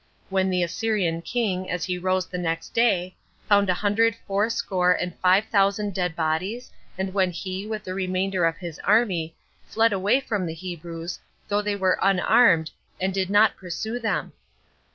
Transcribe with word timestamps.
when 0.31 0.49
the 0.49 0.63
Assyrian 0.63 1.21
king, 1.21 1.69
as 1.69 1.85
he 1.85 1.95
rose 1.95 2.25
the 2.25 2.39
next 2.39 2.73
day, 2.73 3.15
found 3.47 3.69
a 3.69 3.73
hundred 3.75 4.15
fourscore 4.25 4.93
and 4.93 5.13
five 5.19 5.45
thousand 5.51 5.93
dead 5.93 6.15
bodies, 6.15 6.71
and 6.97 7.13
when 7.13 7.29
he, 7.29 7.67
with 7.67 7.83
the 7.83 7.93
remainder 7.93 8.43
of 8.45 8.57
his 8.57 8.79
army, 8.79 9.35
fled 9.67 9.93
away 9.93 10.19
from 10.19 10.47
the 10.47 10.55
Hebrews, 10.55 11.19
though 11.47 11.61
they 11.61 11.75
were 11.75 11.99
unarmed, 12.01 12.71
and 12.99 13.13
did 13.13 13.29
not 13.29 13.55
pursue 13.57 13.99
them. 13.99 14.33